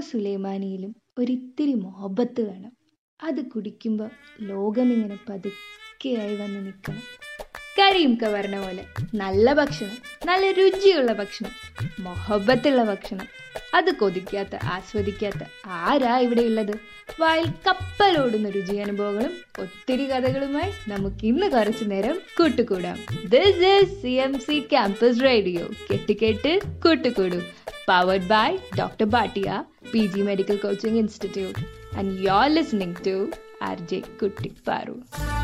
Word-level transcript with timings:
സുലൈമാനിയിലും 0.00 0.96
ഒരിത്തിരി 1.18 1.72
മോബത്ത് 1.72 2.40
വേണം. 2.40 2.72
അത് 3.22 3.44
കുടിക്കുമ്പോൾ 3.44 4.10
ലോകമിങ്ങനെ 4.40 5.18
പതുക്കെയായി 5.28 6.36
വന്ന് 6.36 6.66
നിൽക്കണം. 6.66 7.02
കരീംക്ക 7.78 8.28
പറഞ്ഞ 8.28 8.64
പോലെ 8.64 8.84
നല്ല 9.14 9.52
ഭക്ഷണം 9.52 9.96
നല്ല 10.26 10.50
രുചിയുള്ള 10.50 11.12
ഭക്ഷണം 11.12 11.50
മൊഹബത്തുള്ള 12.00 12.84
ഭക്ഷണം. 12.84 13.26
അത് 13.74 13.94
കൊതിക്കാത്ത 13.94 14.56
ആസ്വദിക്കാത്ത 14.64 15.44
ആരാ 15.66 16.18
ഇവിടെ 16.18 16.40
ഉള്ളത് 16.40 16.74
വായിൽ 17.20 17.46
കപ്പലോടുന്ന 17.46 18.50
രുചി 18.50 18.76
അനുഭവങ്ങളും 18.76 19.32
ഒത്തിരി 19.60 20.04
കഥകളുമായി 20.04 20.72
നമുക്ക് 20.88 21.26
ഇന്ന് 21.26 21.50
കുറച്ചു 21.50 21.84
നേരം 21.84 22.18
കൂട്ടുകൂടാം. 22.38 22.98
This 23.28 23.80
is 23.82 24.02
C 24.02 24.08
M 24.08 24.38
C 24.38 24.60
campus 24.60 25.22
radio 25.22 25.68
കെട്ടിക്കേട്ട് 25.92 26.60
കൂട്ടുകൂടും. 26.84 27.59
powered 27.90 28.28
by 28.28 28.56
Dr. 28.76 29.04
Bhatia, 29.04 29.66
PG 29.90 30.22
Medical 30.22 30.56
Coaching 30.56 30.96
Institute. 30.96 31.58
And 31.96 32.20
you're 32.20 32.48
listening 32.48 32.94
to 33.06 33.32
RJ 33.60 34.16
Kuttikparu. 34.16 35.39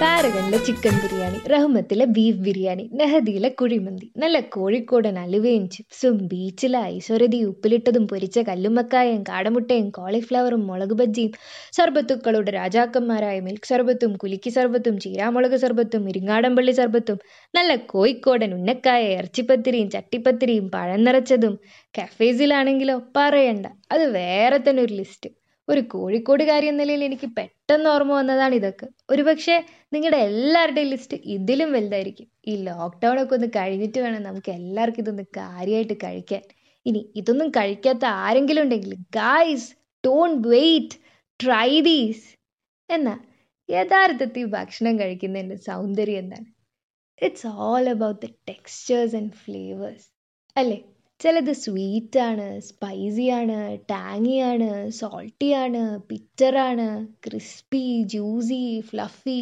താരകനിലെ 0.00 0.58
chicken 0.66 0.94
biryani 1.02 1.38
റഹ്മത്തിലെ 1.52 2.04
ബീഫ് 2.16 2.40
ബിരിയാണി 2.46 2.84
നെഹദിയിലെ 2.98 3.50
കുഴിമന്തി 3.60 4.06
നല്ല 4.22 4.36
കോഴിക്കോടൻ 4.54 5.16
അലുവയും 5.22 5.64
ചിപ്സും 5.74 6.16
ബീച്ചിലെ 6.32 6.80
ഐശ്വര്യതി 6.90 7.38
ഉപ്പിലിട്ടതും 7.50 8.04
പൊരിച്ച 8.06 8.38
കല്ലുമ്മക്കായും 8.48 9.22
കാടമുട്ടയും 9.28 9.88
കോളിഫ്ലവറും 9.90 10.62
മുളക് 10.66 10.94
ബജ്ജിയും 11.00 11.32
സർബത്തുക്കളുടെ 11.78 12.50
രാജാക്കന്മാരായ 12.50 13.38
മിൽക്ക് 13.40 13.70
സർബത്തും 13.72 14.12
കുലുക്കി 14.24 14.52
സർബത്തും 14.58 14.98
ചീരാമുളക് 14.98 15.56
സർബത്തും 15.56 16.04
ഇരിങ്ങാടൻപള്ളി 16.12 16.74
സർബത്തും 16.80 17.18
നല്ല 17.54 17.74
കോഴിക്കോടൻ 17.94 18.52
ഉന്നക്കായ 18.58 19.02
ഇറച്ചിപ്പത്തിരിയും 19.18 19.90
ചട്ടിപ്പത്തിരിയും 19.90 20.68
പഴം 20.76 21.02
നിറച്ചതും 21.04 21.56
കഫേസിലാണെങ്കിലോ 21.94 22.98
പറയണ്ട. 23.18 23.66
അത് 23.92 24.06
വേറെ 24.12 24.60
തന്നെ 24.68 24.82
ഒരു 24.82 24.94
ലിസ്റ്റ് 24.94 25.30
ഒരു 25.68 25.80
കോഴിക്കോടുകാരി 25.80 26.66
എന്ന 26.66 26.82
നിലയിൽ 26.82 27.04
എനിക്ക് 27.04 27.26
പെട്ടെന്ന് 27.26 27.90
ഓർമ്മ 27.90 28.12
വന്നതാണ് 28.12 28.54
ഇതൊക്കെ. 28.54 28.86
ഒരുപക്ഷെ 29.10 29.56
നിങ്ങളുടെ 29.92 30.16
എല്ലാവരുടെയും 30.16 30.88
ലിസ്റ്റ് 30.88 31.16
ഇതിലും 31.16 31.72
വലുതായിരിക്കും. 31.72 32.28
ഈ 32.48 32.56
ലോക്ക്ഡൗൺ 32.56 33.22
ഒക്കെ 33.22 33.34
ഒന്ന് 33.34 33.48
കഴിഞ്ഞിട്ട് 33.56 33.98
വേണം 33.98 34.22
നമുക്ക് 34.22 34.50
എല്ലാവർക്കും 34.50 35.02
ഇതൊന്ന് 35.02 35.22
കാര്യമായിട്ട് 35.36 35.96
കഴിക്കാൻ. 36.04 36.42
ഇനി 36.86 37.12
ഇതൊന്നും 37.16 37.48
കഴിക്കാത്ത 37.50 38.04
ആരെങ്കിലും 38.04 38.62
ഉണ്ടെങ്കിൽ 38.62 38.94
guys 39.14 39.68
don't 40.06 40.48
wait 40.48 40.96
try 41.40 41.80
these 41.80 42.26
എന്നാ 42.90 43.14
യഥാർത്ഥത്തിൽ 43.68 44.44
ഭക്ഷണം 44.44 44.98
കഴിക്കുന്നതിന്റെ 44.98 45.56
സൗന്ദര്യം 45.56 46.18
എന്താണ്? 46.18 46.46
It's 47.22 47.46
all 47.46 47.88
about 47.88 48.20
the 48.26 48.28
textures 48.48 49.16
and 49.16 49.32
flavours 49.32 50.06
അല്ലേ? 50.56 50.78
ചിലത് 51.20 51.52
സ്വീറ്റാണ് 51.54 52.60
സ്പൈസിയാണ് 52.60 53.58
ടാങ്ങിയാണ് 53.90 54.68
സോൾട്ടിയാണ് 54.90 55.82
ബിറ്ററാണ് 56.10 56.88
ക്രിസ്പി 57.24 57.84
ജ്യൂസി 58.04 58.60
ഫ്ലഫി. 58.80 59.38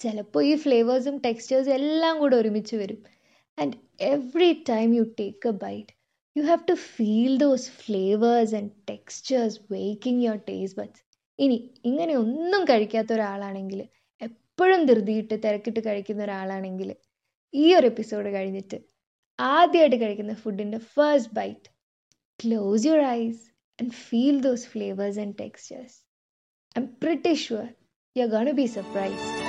ചിലപ്പോൾ 0.00 0.42
ഈ 0.42 0.54
ഫ്ലേവേഴ്സും 0.54 1.16
ടെക്സ്ചേഴ്സും 1.18 1.74
എല്ലാം 1.74 2.18
കൂടെ 2.18 2.36
ഒരുമിച്ച് 2.36 2.76
വരും. 2.76 3.00
And 3.58 3.76
every 4.06 4.50
time 4.68 4.94
you 4.94 5.04
take 5.20 5.48
a 5.48 5.54
bite 5.64 5.92
you 6.36 6.42
have 6.42 6.62
to 6.68 6.74
feel 6.90 7.38
those 7.38 7.70
flavours 7.80 8.54
and 8.54 8.70
textures 8.90 9.58
waking 9.72 10.24
your 10.24 10.40
taste 10.48 10.80
buds 10.80 11.02
ഇനി 11.38 11.56
ഇങ്ങനെ 11.84 12.16
ഒന്നും 12.16 12.64
കഴിക്കാത്ത 12.64 13.12
ഒരാളാണെങ്കിൽ 13.12 13.80
എപ്പോഴും 14.20 14.86
ധൃതിയിട്ട് 14.86 15.34
തിരക്കിട്ട് 15.44 15.80
കഴിക്കുന്ന 15.86 16.22
ഒരാളാണെങ്കിൽ 16.22 16.90
ഈ 17.54 17.74
ഒരു 17.74 17.86
എപ്പിസോഡ് 17.86 18.28
കഴിഞ്ഞിട്ട് 18.34 18.78
ആദ്യമായിട്ട് 19.38 19.96
കഴിക്കുന്ന 19.96 20.34
ഫുഡിന്റെ 20.34 20.80
first 20.92 21.34
bite 21.34 21.68
close 22.40 22.86
your 22.86 23.02
eyes 23.16 23.42
and 23.78 23.94
feel 24.02 24.36
those 24.40 24.68
flavours 24.68 25.20
and 25.20 25.36
textures 25.38 25.96
I 26.76 26.80
am 26.80 26.88
pretty 27.02 27.34
sure 27.44 27.66
you 28.16 28.22
are 28.22 28.30
gonna 28.30 28.50
be 28.54 28.66
surprised 28.76 29.44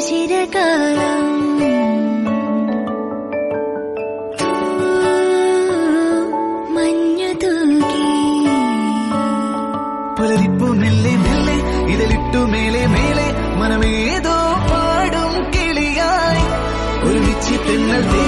ശിശിരകാലം 0.00 1.27
ഒരുമിച്ച് 18.00 18.27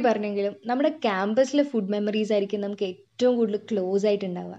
നമ്മൾ 0.00 0.10
പറഞ്ഞെങ്കിലും 0.10 0.54
നമ്മുടെ 0.68 0.90
ക്യാമ്പസിലെ 1.02 1.62
ഫുഡ് 1.70 1.90
മെമ്മറീസ് 1.92 2.32
ആയിരിക്കും 2.32 2.60
നമുക്ക് 2.60 2.84
ഏറ്റവും 2.86 3.32
കൂടുതൽ 3.38 3.58
ക്ലോസ് 3.70 4.04
ആയിട്ട് 4.06 4.24
ഉണ്ടാവുക 4.28 4.54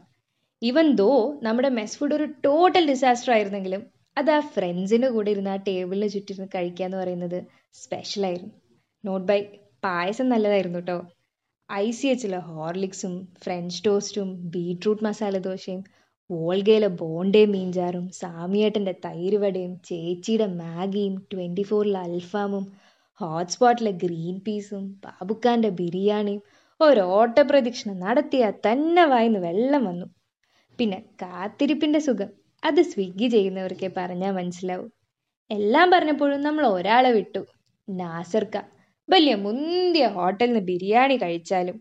ഈവൻ 0.62 0.88
ദോ 0.96 1.07
നമ്മുടെ 1.44 1.69
മെസ് 1.78 1.97
ഫുഡ് 2.00 2.16
ഒരു 2.18 2.25
ടോട്ടൽ 2.44 2.84
ഡിസാസ്റ്റർ 2.90 3.31
ആയിരുന്നെങ്കിലും 3.35 3.81
അത് 4.18 4.29
ആ 4.31 4.40
ഫ്രണ്ട്സിന്റെ 4.52 5.09
കൂടെ 5.09 5.31
ഇരുന്ന് 5.31 5.50
ആ 5.50 5.57
ടേബിളിന് 5.68 6.09
ചുറ്റിരുന്ന് 6.13 6.47
കഴിക്കുക 6.56 6.85
എന്ന് 6.85 6.97
പറയുന്നത് 6.97 7.38
സ്പെഷ്യലായിരുന്നു 7.75 8.53
നോട്ട് 9.03 9.25
ബൈ 9.25 9.40
പായസം 9.84 10.29
നല്ലതായിരുന്നു 10.29 10.81
കേട്ടോ. 10.81 10.97
ഐ 11.69 11.88
സി 11.91 12.08
എച്ചിലെ 12.08 12.41
ഹോർലിക്സും 12.50 13.16
ഫ്രഞ്ച് 13.44 13.81
ടോസ്റ്റും 13.85 14.29
ബീട്രൂട്ട് 14.53 15.03
മസാല 15.03 15.38
ദോശയും 15.46 15.81
വോൾഗയിലെ 16.29 16.91
ബോണ്ടേ 17.00 17.44
മീൻചാറും 17.53 18.06
സാമിയേട്ടന്റെ 18.19 18.96
തൈര് 19.06 19.40
വടയും 19.44 19.73
ചേച്ചിയുടെ 19.90 20.50
മാഗിയും 20.59 21.16
ട്വന്റി 21.31 21.66
ഫോറിലെ 21.69 22.02
അൽഫാമും 22.08 22.68
ഹോട്ട്സ്പോട്ടിലെ 23.21 23.91
ഗ്രീൻ 23.91 24.39
പീസും 24.47 25.01
ബാബുക്കാന്റെ 25.05 25.69
ബിരിയാണിയും 25.69 26.41
ഒരോട്ട 26.79 27.39
പ്രദക്ഷിണം 27.39 27.99
നടത്തിയാൽ 27.99 28.53
തന്നെ 28.67 29.05
വായിന്ന് 29.05 29.39
വെള്ളം 29.39 29.85
വന്നു. 29.85 30.07
പിന്നെ 30.79 31.03
കാത്തിരിപ്പിന്റെ 31.21 31.99
സുഖം 31.99 32.29
അത് 32.63 32.81
സ്വിഗ്ഗി 32.81 33.27
ചെയ്യുന്നവർക്കേ 33.27 33.89
പറഞ്ഞാൽ 33.97 34.31
മനസ്സിലാവും. 34.31 34.91
എല്ലാം 35.51 35.91
പറഞ്ഞപ്പോഴും 35.91 36.41
നമ്മൾ 36.41 36.67
ഒരാളെ 36.67 37.11
വിട്ടു. 37.11 37.41
നാസർക്ക 37.90 38.57
വലിയ 39.09 39.35
മുന്തിയ 39.35 40.07
ഹോട്ടലിൽ 40.07 40.49
നിന്ന് 40.49 40.66
ബിരിയാണി 40.66 41.16
കഴിച്ചാലും 41.17 41.78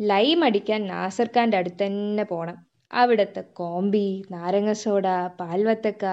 ലൈം 0.00 0.44
അടിക്കാൻ 0.44 0.86
നാസർഖാന്റെ 0.86 1.56
അടുത്ത് 1.56 1.84
തന്നെ 1.86 2.24
പോണം. 2.24 2.56
അവിടുത്തെ 2.92 3.40
കോമ്പി 3.40 4.06
നാരങ്ങ 4.30 4.72
സോഡ 4.72 5.06
പാൽവത്തക്ക 5.40 6.04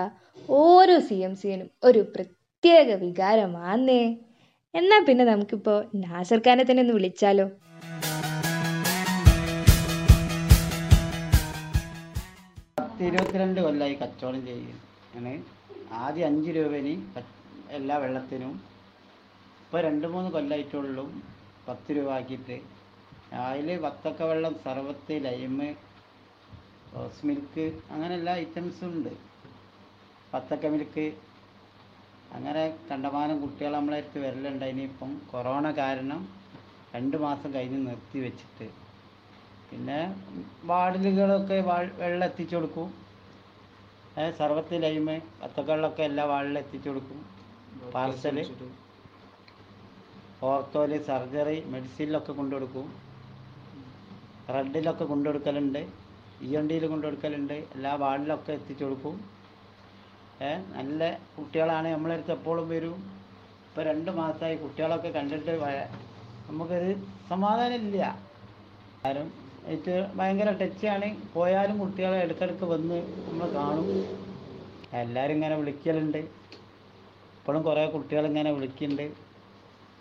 ഓരോ 0.49 0.99
സി 0.99 1.13
എം 1.13 1.35
സിയനും 1.35 1.69
ഒരു 1.83 1.99
പ്രത്യേക 2.15 2.93
വികാരമാന്നേ. 3.03 4.01
എന്നാ 4.73 4.97
പിന്നെ 5.05 5.23
നമുക്കിപ്പോൾ 5.29 5.77
നാസർ 6.01 6.39
ഖാനെ 6.45 6.63
തന്നെ 6.65 6.81
ഒന്ന് 6.83 6.93
വിളിച്ചാലോ? 6.97 7.45
പത്ത് 12.79 13.01
ഇരുപത്തിരണ്ട് 13.07 13.59
കൊല്ലമായി 13.65 13.95
കച്ചവടം 14.01 14.41
ചെയ്യുകയാണ് 14.49 15.33
ആദ്യം 16.01 16.25
അഞ്ച് 16.29 16.51
രൂപന് 16.57 16.93
എല്ലാ 17.77 17.95
വെള്ളത്തിനും. 18.03 18.53
ഇപ്പോൾ 19.63 19.79
രണ്ട് 19.87 20.05
മൂന്ന് 20.13 20.29
കൊല്ലമായിട്ടുള്ളൂ 20.35 21.05
പത്ത് 21.69 21.95
രൂപ 21.97 22.11
ആക്കിയിട്ട്. 22.17 22.57
അതിൽ 23.47 23.69
വത്തക്ക 23.85 24.21
വെള്ളം 24.31 24.53
സർവത്ത് 24.65 25.17
ലൈമ് 25.25 25.69
റോസ് 26.93 27.25
മിൽക്ക് 27.29 27.65
അങ്ങനെ 27.93 28.13
എല്ലാ 28.19 28.35
ഐറ്റംസും 28.43 28.87
ഉണ്ട്. 28.93 29.11
വത്തക്ക 30.33 30.65
മിൽക്ക് 30.75 31.05
അങ്ങനെ 32.35 32.63
കണ്ടമാനം 32.91 33.41
കുട്ടികൾ 33.41 33.71
നമ്മളെ 33.73 33.97
അടുത്ത് 33.97 34.19
വരലുണ്ടായിനി 34.25 34.81
ഇപ്പം 34.81 35.21
കൊറോണ 35.31 35.71
കാരണം 35.71 36.19
രണ്ട് 36.95 37.17
മാസം 37.17 37.53
കഴിഞ്ഞ് 37.53 37.87
നിർത്തി 37.87 38.19
വെച്ചിട്ട്. 38.19 38.67
പിന്നെ 39.71 39.97
വാർഡിലുകളൊക്കെ 40.63 41.57
വെള്ളം 42.01 42.25
എത്തിച്ചു 42.29 42.55
കൊടുക്കും. 42.55 42.87
ഏ, 44.19 44.31
സർവത്ത് 44.31 44.83
ലൈമ് 44.83 45.15
പത്തക്കളിലൊക്കെ 45.41 46.03
എല്ലാ 46.03 46.25
വാളിലും 46.25 46.59
എത്തിച്ചു 46.59 46.89
കൊടുക്കും. 46.89 47.19
പാർസൽ 47.93 48.37
ഓർത്തോൽ 50.43 50.91
സർജറി 51.09 51.57
മെഡിസിനിലൊക്കെ 51.73 52.31
കൊണ്ടുകൊടുക്കും 52.31 52.87
റെഡിലൊക്കെ 54.55 55.05
കൊണ്ടുകൊടുക്കലുണ്ട് 55.05 55.81
ഇ 56.41 56.51
എൻ 56.59 56.65
ഡിയിൽ 56.69 56.87
കൊണ്ടുകൊടുക്കലുണ്ട് 56.87 57.57
എല്ലാ 57.75 57.95
വാർഡിലൊക്കെ 58.03 58.51
എത്തിച്ചു 58.51 58.83
കൊടുക്കും. 58.83 59.15
നല്ല 60.75 61.01
കുട്ടികളാണ്. 61.35 61.87
നമ്മളെ 61.95 62.13
അടുത്ത് 62.15 62.33
എപ്പോഴും 62.37 62.65
വരും. 62.73 62.97
ഇപ്പോൾ 63.67 63.83
രണ്ട് 63.89 64.09
മാസമായി 64.19 64.55
കുട്ടികളൊക്കെ 64.63 65.09
കണ്ടിട്ട് 65.17 65.53
നമുക്കൊരു 66.49 66.91
സമാധാനം 67.31 67.77
ഇല്ല 67.83 68.03
ആരും 69.07 69.27
ഏറ്റവും 69.73 70.05
ഭയങ്കര 70.19 70.49
ടച്ചാണ് 70.61 71.07
പോയാലും 71.33 71.75
കുട്ടികളെ 71.83 72.17
ഇടയ്ക്കിടയ്ക്ക് 72.25 72.67
വന്ന് 72.73 72.97
നമ്മൾ 73.27 73.47
കാണും. 73.57 73.89
എല്ലാവരും 75.01 75.35
ഇങ്ങനെ 75.37 75.55
വിളിക്കലുണ്ട്. 75.61 76.21
ഇപ്പോഴും 77.37 77.61
കുറേ 77.67 77.83
കുട്ടികൾ 77.95 78.23
ഇങ്ങനെ 78.31 78.49
വിളിക്കുന്നുണ്ട് 78.57 79.05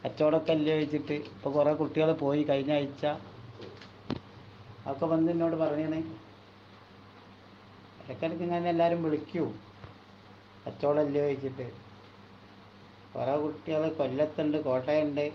കച്ചവടമൊക്കെ 0.02 0.52
അല്ലേ 0.56 0.74
വെച്ചിട്ട് 0.80 1.16
ഇപ്പോൾ 1.34 1.52
കുറേ 1.56 1.72
കുട്ടികൾ 1.82 2.10
പോയി 2.24 2.42
കഴിഞ്ഞ 2.50 2.72
ആഴ്ച. 2.78 3.04
അതൊക്കെ 4.84 5.06
വന്ന് 5.14 5.30
എന്നോട് 5.34 5.56
പറഞ്ഞേ 5.62 6.00
ഇടയ്ക്കിടയ്ക്ക് 8.02 8.44
ഇങ്ങനെ 8.48 8.68
എല്ലാവരും 8.74 9.00
വിളിക്കൂ. 9.06 9.44
കച്ചവടം 10.68 11.00
അല്ലേ 11.00 11.20
വെച്ചിട്ട് 11.26 11.66
കുറേ 13.14 13.36
കുട്ടികൾ 13.36 13.88
കൊല്ലത്തുണ്ട് 13.88 14.56
കോട്ടയുണ്ട്. 14.64 15.26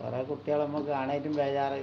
കുറേ 0.00 0.22
കുട്ടികൾ 0.22 0.66
നമുക്ക് 0.66 0.86
കാണാനും 0.86 1.34
ബേജാറ്. 1.36 1.80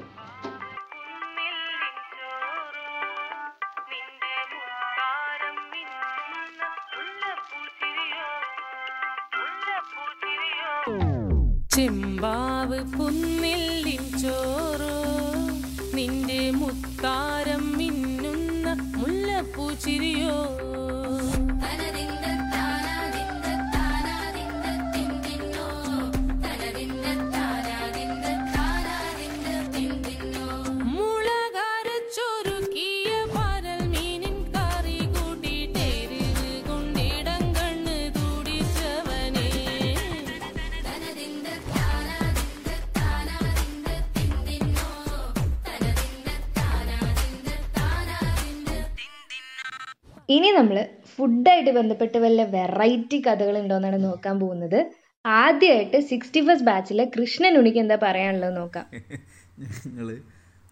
ഇനി 50.30 50.50
നമ്മൾ 50.52 50.78
ഫുഡായിട്ട് 51.12 51.72
ബന്ധപ്പെട്ട് 51.72 52.18
വല്ല 52.18 52.42
വെറൈറ്റി 52.56 53.18
കഥകൾ 53.28 53.56
ഉണ്ടോയെന്നാണ് 53.62 54.04
നോക്കാൻ 54.04 54.36
പോകുന്നത്. 54.40 54.80
ആദ്യമായിട്ട് 55.26 56.00
സിക്സ്റ്റി 56.10 56.40
ഫസ്റ്റ് 56.48 56.66
ബാച്ചിലെ 56.66 57.06
കൃഷ്ണൻ 57.16 57.54
ഉണിക്ക് 57.60 57.80
എന്താ 57.80 57.98
പറയാനുള്ളത് 58.04 58.56
നോക്കാം. 58.58 58.86
ഞങ്ങൾ 59.86 60.10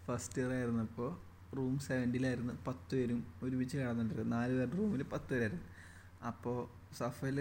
ഫസ്റ്റ് 0.06 0.38
ഇയർ 0.40 0.50
ആയിരുന്നപ്പോൾ 0.56 1.08
റൂം 1.56 1.74
സെവന്റിലായിരുന്നു. 1.78 2.54
പത്ത് 2.66 2.92
പേരും 2.96 3.20
ഒരുമിച്ച് 3.42 3.76
കിടന്നിട്ടുണ്ട് 3.78 4.32
നാല് 4.36 4.52
പേരുടെ 4.58 4.76
റൂമിൽ 4.76 5.02
പത്ത് 5.14 5.30
പേരായിരുന്നു. 5.32 5.64
അപ്പോൾ 6.26 6.58
സഫൽ 6.98 7.38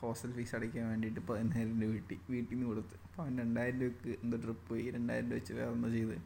ഹോസ്റ്റൽ 0.00 0.32
ഫീസ് 0.32 0.54
അടയ്ക്കാൻ 0.56 0.84
വേണ്ടിയിട്ട് 0.88 1.20
പതിനായിരം 1.30 1.74
രൂപ 1.82 1.92
വീട്ടിൽ 1.92 2.20
വീട്ടിൽ 2.34 2.54
നിന്ന് 2.54 2.66
കൊടുത്ത്. 2.66 2.94
അപ്പോൾ 3.06 3.22
അവൻ 3.22 3.34
രണ്ടായിരം 3.38 3.78
രൂപയ്ക്ക് 3.80 4.12
എന്തോ 4.24 4.36
ട്രിപ്പ് 4.36 4.68
പോയി. 4.70 4.86
രണ്ടായിരം 4.90 5.28
രൂപ 5.28 5.38
വെച്ച് 5.40 5.52
വേറെ 5.52 5.70
ഒന്നും 5.70 5.92
ചെയ്ത്. 5.92 6.16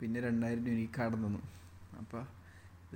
പിന്നെ 0.00 0.20
രണ്ടായിരം 0.20 0.62
രൂപ 0.64 0.74
എനിക്ക് 0.76 0.94
കടന്നു 1.00 1.28
തന്നു. 1.28 1.42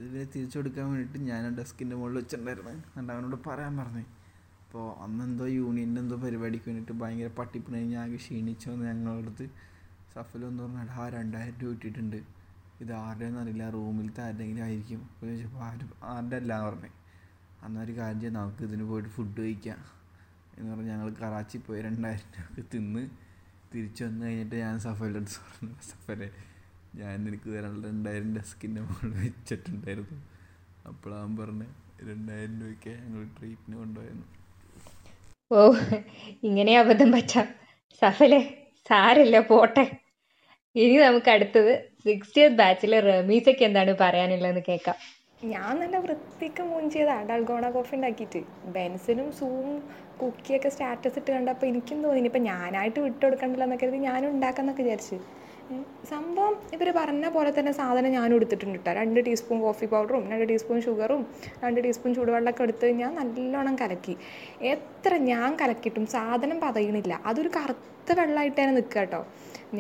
ഇതിനെ 0.01 0.25
തിരിച്ചു 0.35 0.57
കൊടുക്കാൻ 0.59 0.87
വേണ്ടിയിട്ട് 0.91 1.19
ഞാൻ 1.31 1.45
ഡെസ്കിന്റെ 1.57 1.97
മുകളിൽ 1.97 2.17
വെച്ചിട്ടുണ്ടായിരുന്നു. 2.17 2.71
എന്നിട്ട് 2.71 3.13
അവനോട് 3.13 3.37
പറയാൻ 3.47 3.75
പറഞ്ഞു 3.77 4.05
അപ്പോൾ 4.63 4.85
അന്നെന്തോ 5.05 5.47
യൂണിയന്റെ 5.51 6.01
എന്തോ 6.01 6.17
പരിപാടിക്ക് 6.17 6.67
വേണ്ടിയിട്ട് 6.69 6.95
ഭയങ്കര 7.01 7.31
പട്ടിപ്പിണി 7.39 7.79
ഞാൻ 7.85 8.03
ആകെ 8.03 8.17
ക്ഷീണിച്ചോന്ന് 8.17 8.85
ഞങ്ങളടുത്ത് 8.87 9.47
സഫൽ 10.13 10.43
എന്ന് 10.45 10.63
പറഞ്ഞാൽ 10.63 10.91
ആ 11.01 11.05
രണ്ടായിരം 11.09 11.57
രൂപ 11.63 11.73
കിട്ടിയിട്ടുണ്ട്. 11.73 12.19
ഇത് 12.81 12.93
ആരുടെയെന്ന് 12.93 13.41
അറിയില്ല 13.41 13.65
റൂമിലത്തെ 13.71 14.21
ആരുടെയെങ്കിലും 14.23 14.65
ആയിരിക്കും. 14.65 15.01
അപ്പോൾ 15.05 15.27
ചോദിച്ചപ്പോൾ 15.27 15.63
ആരും 15.65 15.91
ആരുടെ 16.05 16.37
അല്ല? 16.37 16.53
പറഞ്ഞു. 16.67 16.91
അന്നൊരു 17.63 17.85
ഒരു 17.85 17.95
കാര്യം 18.01 18.21
ചെയ്യാം 18.21 18.37
നമുക്ക് 18.37 18.63
ഇതിന് 18.63 18.85
പോയിട്ട് 18.85 19.09
ഫുഡ് 19.09 19.41
കഴിക്കാം. 19.41 19.81
എന്ന് 20.59 20.71
പറഞ്ഞ് 20.73 20.91
ഞങ്ങൾ 20.91 21.09
കറാച്ചി 21.23 21.59
പോയി 21.59 21.81
രണ്ടായിരം 21.83 22.31
രൂപ 22.37 22.65
തിന്ന് 22.75 23.03
തിരിച്ചു 23.75 24.03
വന്നു 24.05 24.23
കഴിഞ്ഞിട്ട് 24.27 24.57
ഞാൻ 24.57 24.79
സഫലിന്റെ 24.81 25.21
അടുത്ത് 25.21 25.41
പറഞ്ഞു 25.43 25.75
സഫലെ 25.91 26.29
ഞാൻ 26.99 27.17
എനിക്ക് 27.29 27.49
തരാനുള്ള 27.55 27.87
രണ്ടായിരം 27.89 28.31
ഡെസ്കിന്റെ 28.37 28.81
മുകളിൽ 28.87 29.13
വെച്ചിട്ടുണ്ടായിരുന്നു. 29.25 30.19
അപ്പോഴാൻ 30.91 31.31
പറഞ്ഞ് 31.41 31.69
രണ്ടായിരം 32.09 32.55
രൂപയ്ക്ക് 32.63 32.93
ഞങ്ങൾ 33.03 33.23
ട്രീറ്റിന് 33.39 33.77
കൊണ്ടുപോയിരുന്നു 33.81 34.27
ഓ 35.51 35.61
ഇങ്ങനെ 36.49 36.73
അബദ്ധം 36.81 37.09
പറ്റാം. 37.15 37.47
സഫലെ 38.03 38.41
സാരല്ല 38.91 39.37
പോട്ടെ. 39.49 39.85
ഇനി 40.77 40.97
നമുക്ക് 41.05 41.31
അടുത്തത് 41.35 41.73
സിക്സ്റ്റിയത്ത് 42.05 42.59
ബാച്ചിലെ 42.61 42.99
റമീസയ്ക്ക് 43.09 43.65
എന്താണ് 43.69 43.93
പറയാനുള്ളതെന്ന് 44.03 44.63
കേൾക്കാം. 44.69 44.99
ഞാൻ 45.53 45.73
നല്ല 45.83 45.97
വൃത്തിക്ക് 46.05 46.63
മൂഞ്ചിയതാ 46.71 47.17
ഡൽഗോണ 47.31 47.67
കോഫി 47.77 47.95
ഉണ്ടാക്കിയിട്ട് 47.97 48.41
ബെൻസിനും 48.75 49.29
സൂവും 49.39 49.77
കുക്കിയൊക്കെ 50.21 50.71
സ്റ്റാറ്റസ് 50.75 51.19
ഇട്ട് 51.21 51.31
കണ്ടപ്പോൾ 51.37 51.67
എനിക്കും 51.71 51.99
തോന്നി 52.05 52.29
ഇപ്പം 52.31 52.43
ഞാനായിട്ട് 52.51 53.01
വിട്ടു 53.07 53.23
കൊടുക്കണ്ടല്ലോ 53.25 53.67
എന്നൊക്കെ 53.67 53.87
കരുതി 53.87 54.01
ഞാനും 54.09 54.31
ഉണ്ടാക്കാമെന്നൊക്കെ 54.35 54.83
വിചാരിച്ച്. 54.87 55.19
സംഭവം 56.11 56.55
ഇവർ 56.75 56.89
പറഞ്ഞ 56.99 57.27
പോലെ 57.35 57.51
തന്നെ 57.59 57.73
സാധനം 57.81 58.11
ഞാനും 58.17 58.37
എടുത്തിട്ടുണ്ട് 58.39 58.79
കേട്ടോ 58.79 58.93
രണ്ട് 59.01 59.21
ടീസ്പൂൺ 59.27 59.59
കോഫി 59.67 59.87
പൗഡറും 59.93 60.25
രണ്ട് 60.33 60.47
ടീസ്പൂൺ 60.51 60.79
ഷുഗറും 60.87 61.23
രണ്ട് 61.65 61.79
ടീസ്പൂൺ 61.85 62.11
ചൂടുവെള്ളമൊക്കെ 62.17 62.63
എടുത്ത് 62.67 62.87
ഞാൻ 63.03 63.13
നല്ലോണം 63.21 63.75
കലക്കി. 63.83 64.15
എത്ര 64.73 65.13
ഞാൻ 65.33 65.51
കലക്കിയിട്ടും 65.63 66.07
സാധനം 66.17 66.59
പതയണില്ല. 66.67 67.15
അതൊരു 67.31 67.51
കറുത്ത 67.57 67.87
വെള്ളമായിട്ട് 68.19 68.59
തന്നെ 68.61 68.75
നിൽക്കുക 68.79 69.01
കേട്ടോ 69.01 69.21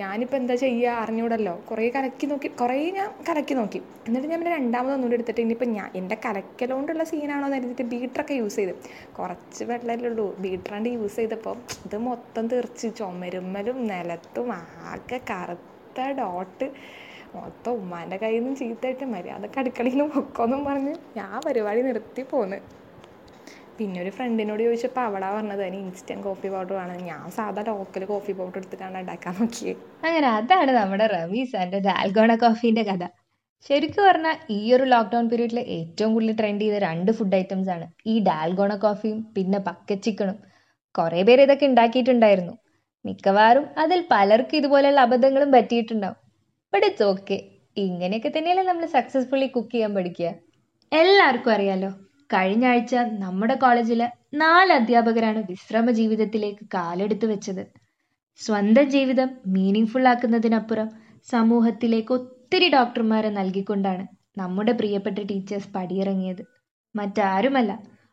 ഞാനിപ്പോൾ 0.00 0.38
എന്താ 0.41 0.55
ചെയ്യുക 0.62 0.91
അറിഞ്ഞൂടല്ലോ. 1.03 1.55
കുറേ 1.69 1.87
കലക്കി 1.97 2.26
നോക്കി 2.33 2.49
കുറേ 2.61 2.76
ഞാൻ 2.99 3.09
കലക്കി 3.29 3.55
നോക്കി. 3.61 3.81
എന്നിട്ട് 4.09 4.29
ഞാൻ 4.33 4.38
പിന്നെ 4.43 4.53
രണ്ടാമത് 4.59 4.95
ഒന്നുകൂടി 4.97 5.17
എടുത്തിട്ട് 5.19 5.43
ഇനിയിപ്പോൾ 5.45 5.71
ഞാൻ 5.79 5.88
എന്റെ 6.00 6.17
കലക്കലോണ്ടുള്ള 6.26 7.05
സീനാണോ 7.11 7.47
എന്ന് 7.49 7.59
കരുതിയിട്ട് 7.59 7.87
ബീറ്ററൊക്കെ 7.95 8.37
യൂസ് 8.43 8.59
ചെയ്ത്. 8.61 8.75
കുറച്ച് 9.19 9.65
വെള്ളമല്ലേ 9.71 10.11
ഉള്ളൂ. 10.11 10.26
ബീറ്ററാണ്ട് 10.45 10.91
യൂസ് 10.97 11.19
ചെയ്തപ്പോൾ 11.23 11.57
ഇത് 11.88 11.99
മൊത്തം 12.09 12.47
തീർച്ച് 12.55 12.91
ചുമരുമ്മലും 13.00 13.81
നിലത്തും 13.93 14.50
ആകെ 14.93 15.21
കറുത്ത 15.33 15.67
ഡോട്ട് 16.21 16.66
മൊത്തം 17.35 17.73
ഉമ്മാന്റെ 17.73 18.16
കയ്യിൽ 18.16 18.40
നിന്നും 18.40 18.54
ചീത്തയായിട്ട് 18.57 19.04
മര്യാദയ്ക്ക് 19.04 19.59
അടുക്കളയിൽ 19.59 19.99
നിന്ന് 19.99 20.14
പൊക്കോന്നും 20.14 20.64
പറഞ്ഞ് 20.64 20.95
ഞാൻ 21.19 21.35
പരിപാടി 21.47 21.83
നിർത്തി 21.83 22.23
പോന്ന്. 22.23 22.59
പിന്നെ 23.78 23.99
ഒരു 24.02 24.11
ഫ്രണ്ടിനോട് 24.11 24.62
ചോദിച്ചപ്പോൾ 24.62 25.00
അവളാ 25.00 25.28
പറഞ്ഞത് 25.37 25.62
അതിന് 25.62 25.76
ഇൻസ്റ്റന്റ് 25.76 26.25
കോഫി 26.25 26.49
പൗഡർ 26.49 26.76
ആണ് 26.76 26.95
ഞാൻ 27.02 27.23
സാധാ 27.30 27.62
ലോക്കൽ 27.69 28.04
കോഫി 28.04 28.33
പൗഡർ 28.33 28.59
എടുത്തിട്ടാണ് 28.59 28.99
ഉണ്ടാക്കാൻ 28.99 29.35
നോക്കിയത് 29.40 29.80
അങ്ങനെ 30.04 30.28
അതാണ് 30.38 30.73
നമ്മുടെ 30.80 31.07
റമീസ് 31.07 31.57
ആൻഡ് 31.57 31.78
ഡാൽഗോണ 31.88 32.35
കോഫീന്റെ 32.35 32.83
കഥ. 32.83 33.04
ശരിക്കും 33.66 34.04
പറഞ്ഞാൽ 34.09 34.37
ഈ 34.50 34.61
ഒരു 34.75 34.85
ലോക്ക്ഡൗൺ 34.85 35.25
പീരീഡിൽ 35.30 35.59
ഏറ്റവും 35.78 36.11
കൂടുതൽ 36.14 36.37
ട്രെൻഡ് 36.37 36.62
ചെയ്ത 36.64 36.76
രണ്ട് 36.85 37.11
ഫുഡ് 37.12 37.37
ഐറ്റംസ് 37.37 37.71
ആണ്. 37.71 37.87
ഈ 38.07 38.14
ഡാൽഗോണ 38.28 38.75
കോഫിയും 38.75 39.19
പിന്നെ 39.37 39.59
ബക്കറ്റ് 39.59 40.02
ചിക്കനും 40.02 40.37
കുറേ 40.95 41.23
പേര് 41.23 41.42
ഇതൊക്കെ 41.42 41.66
ഉണ്ടാക്കിയിട്ടുണ്ടായിരുന്നു. 41.66 42.54
മിക്കവാറും 43.04 43.64
അതിൽ 43.78 44.00
പലർക്കും 44.11 44.59
ഇതുപോലെയുള്ള 44.59 45.00
അബദ്ധങ്ങളും 45.00 45.50
പറ്റിയിട്ടുണ്ടാവും. 45.52 46.19
ബട്ട് 46.73 46.87
ഇറ്റ്സ് 46.87 47.07
ഓക്കെ 47.12 47.38
ഇങ്ങനെയൊക്കെ 47.76 48.30
തന്നെയല്ലേ 48.37 48.62
നമ്മൾ 48.62 48.87
സക്സസ്ഫുള്ളി 48.87 49.47
കുക്ക് 49.47 49.73
ചെയ്യാൻ 49.75 49.92
പഠിക്കുക. 49.95 50.30
എല്ലാവർക്കും 50.92 51.52
അറിയാലോ 51.52 51.90
കഴിഞ്ഞ 52.30 52.64
ആഴ്ച 52.66 52.95
നമ്മുടെ 53.25 53.54
കോളേജിലെ 53.54 54.07
നാല് 54.35 54.73
അധ്യാപകരാണ് 54.73 55.40
വിശ്രമ 55.50 55.90
ജീവിതത്തിലേക്ക് 55.90 56.64
കാലെടുത്ത് 56.75 57.26
വെച്ചത്. 57.26 57.62
സ്വന്തം 58.40 58.87
ജീവിതം 58.90 59.30
മീനിങ് 59.47 60.07
ആക്കുന്നതിനപ്പുറം 60.07 60.88
സമൂഹത്തിലേക്ക് 61.30 62.12
ഒത്തിരി 62.19 62.69
ഡോക്ടർമാരെ 62.69 63.30
നൽകിക്കൊണ്ടാണ് 63.30 64.04
നമ്മുടെ 64.38 64.73
പ്രിയപ്പെട്ട 64.73 65.19
ടീച്ചേഴ്സ് 65.30 65.71
പടിയിറങ്ങിയത്. 65.75 66.42
മറ്റാരുമല്ല 66.95 67.73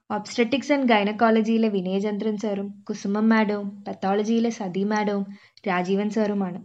ഒബ്സ്ട്രറ്റിക്സ് 0.10 0.74
ആൻഡ് 0.74 0.90
ഗൈനക്കോളജിയിലെ 0.90 1.70
വിനയചന്ദ്രൻ 1.70 2.38
സാറും 2.38 2.84
കുസുമം 2.90 3.30
മാഡവും 3.30 3.84
പത്തോളജിയിലെ 3.88 4.50
സതി 4.50 4.84
മാഡവും 4.84 5.26
രാജീവൻ 5.68 6.10
സാറുമാണ് 6.10 6.60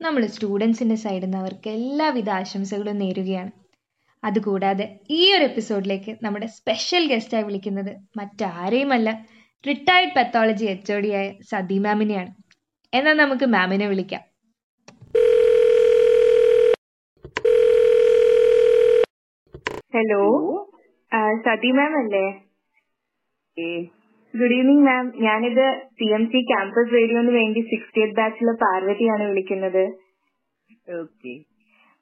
നമ്മൾ 0.00 0.26
സ്റ്റുഡൻസിന്റെ 0.26 0.94
സൈഡിൽ 0.94 1.24
നിന്ന് 1.24 1.38
അവർക്ക് 1.38 1.68
എല്ലാവിധ 1.70 2.30
ആശംസകളും 2.30 2.98
നേരുകയാണ്. 2.98 3.52
അതുകൂടാതെ 4.24 4.86
ഈ 5.10 5.20
ഒരു 5.36 5.44
എപ്പിസോഡിലേക്ക് 5.44 6.16
നമ്മുടെ 6.22 6.46
സ്പെഷ്യൽ 6.46 7.04
ഗസ്റ്റായി 7.12 7.44
വിളിക്കുന്നത് 7.44 7.92
മറ്റാരെയുമല്ല 8.16 9.08
റിട്ടയർഡ് 9.68 10.14
പത്തോളജി 10.16 10.64
എച്ച് 10.64 10.92
ഒ 10.92 11.00
ഡിയായ 11.00 11.32
സതി 11.50 11.78
മാമിനെയാണ് 11.78 12.30
എന്നാൽ 12.92 13.16
നമുക്ക് 13.16 13.44
മാമിനെ 13.44 13.88
വിളിക്കാം. 13.88 14.22
ഹലോ 19.96 20.22
സതി 21.46 21.70
മാം 21.78 21.92
അല്ലേ? 22.02 22.43
ഗുഡ് 24.34 24.54
ഈവനിങ് 24.54 24.84
മാം 24.86 25.04
ഞാനിത് 25.24 25.66
സി 25.98 26.06
എം 26.16 26.22
സി 26.30 26.40
ക്യാമ്പസ് 26.48 26.92
റേഡിയോന് 26.94 27.32
വേണ്ടി 27.36 27.60
സിക്സ്റ്റിയത്ത് 27.72 28.16
ബാച്ചിലെ 28.18 28.54
പാർവതിയാണ് 28.62 29.24
വിളിക്കുന്നത്. 29.30 29.84
Okay 30.96 31.34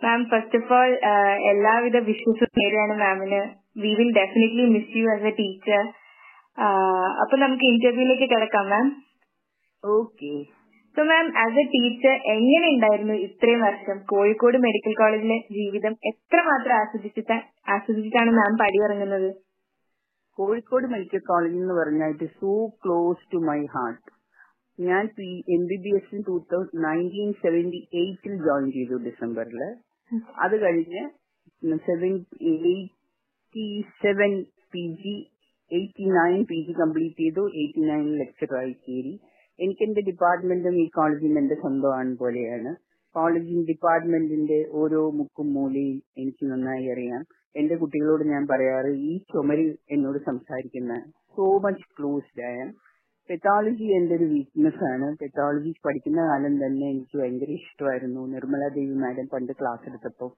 ma'am 0.03 0.21
first 0.31 0.59
of 0.61 0.73
all 0.79 0.93
എല്ലാവിധ 1.51 1.97
വിഷസും 2.09 2.51
നേരെയാണ് 2.61 2.95
മാമിന് 3.03 3.41
we 3.83 3.93
will 3.99 4.11
definitely 4.21 4.65
miss 4.73 4.97
you 4.99 5.05
as 5.15 5.29
a 5.31 5.35
teacher 5.41 5.83
അപ്പൊ 7.23 7.35
നമുക്ക് 7.45 7.67
ഇന്റർവ്യൂയിലേക്ക് 7.75 8.29
കിടക്കാം 8.33 8.67
ma'am 8.73 8.89
okay 9.85 10.33
so 10.97 11.03
ma'am 11.11 11.29
as 11.45 11.61
a 11.61 11.67
teacher 11.75 12.15
എങ്ങനെ 12.35 12.67
ഉണ്ടായിരുന്നു 12.75 13.15
ഇത്രയും 13.27 13.63
വർഷം? 13.69 13.97
കോഴിക്കോട് 14.11 14.59
മെഡിക്കൽ 14.67 14.95
കോളേജിലെ 14.99 15.39
ജീവിതം 15.57 15.95
എത്രമാത്രം 16.11 16.77
ആസ്വദിച്ചിട്ട് 16.81 17.37
ആസ്വദിച്ചിട്ടാണ് 17.75 18.33
മാം 18.41 18.53
പടിയിറങ്ങുന്നത്? 18.63 19.31
കോഴിക്കോട് 20.39 20.87
മെഡിക്കൽ 20.87 21.23
കോളേജ് 21.31 21.57
എന്ന് 21.57 21.75
പറഞ്ഞാൽ 21.75 22.13
it 22.15 22.29
so 22.41 22.53
close 22.85 23.25
to 23.33 23.39
my 23.51 23.61
heart 23.75 24.05
ഞാൻ 24.79 25.05
M 25.57 25.65
B 25.71 25.77
B 25.85 25.91
S 25.97 26.21
two 26.29 26.35
thousand 26.53 26.85
nineteen 26.85 27.33
seventy 27.43 27.81
എയ്റ്റിൽ 28.03 28.37
join 28.47 28.67
ചെയ്തു 28.71 28.99
ഡിസംബറിൽ 29.09 29.61
അത് 30.45 30.55
കഴിഞ്ഞ് 30.61 31.03
seventy 31.89 32.77
seven 34.03 34.33
P 34.73 34.85
G 35.03 35.15
eighty 35.71 36.07
nine 36.17 36.41
P 36.45 36.59
G 36.67 36.73
complete 36.81 37.23
ചെയ്തു. 37.23 37.43
എയ്റ്റി 37.61 37.83
നയൻ 37.91 38.07
ലെക്ചറായി 38.21 38.73
കയറി 38.87 39.13
എനിക്ക് 39.59 39.83
എന്റെ 39.87 40.03
ഡിപ്പാർട്ട്മെന്റും 40.09 40.75
ഈ 40.83 40.87
കോളേജിൽ 40.97 41.39
എന്റെ 41.39 41.57
സ്വന്തമാണ് 41.63 42.13
പോലെയാണ്. 42.17 42.71
കോളേജിൻ 43.15 43.61
ഡിപ്പാർട്ട്മെന്റിന്റെ 43.71 44.59
ഓരോ 44.81 45.01
മുക്കും 45.19 45.49
മൂലയും 45.55 45.97
എനിക്ക് 46.17 46.45
നന്നായി 46.53 46.87
അറിയാം. 46.95 47.23
എന്റെ 47.55 47.75
കുട്ടികളോട് 47.81 48.25
ഞാൻ 48.33 48.43
പറയാറ് 48.53 48.91
ഈ 49.09 49.13
ചുമരിൽ 49.33 49.69
എന്നോട് 49.95 50.19
സംസാരിക്കുന്ന 50.31 50.93
സോ 51.37 51.47
മച്ച് 51.65 51.87
ക്ലോസ്ഡ് 51.97 52.45
ആയ 52.51 52.59
പെത്തോളജി 53.29 53.87
എന്റെ 53.97 54.15
ഒരു 54.19 54.27
വീക്ക്നെസ് 54.33 54.83
ആണ്. 54.93 55.07
പെത്തോളജി 55.21 55.71
പഠിക്കുന്ന 55.87 56.21
കാലം 56.31 56.55
തന്നെ 56.63 56.87
എനിക്ക് 56.91 57.17
ഭയങ്കര 57.21 57.51
ഇഷ്ടമായിരുന്നു. 57.61 58.23
നിർമ്മല 58.35 58.65
ദേവി 58.77 58.97
മാഡം 59.03 59.27
പണ്ട് 59.33 59.53
ക്ലാസ് 59.61 59.85
എടുത്തപ്പോൾ 59.91 60.31